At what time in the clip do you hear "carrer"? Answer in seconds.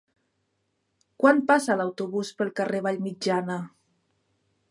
2.61-2.81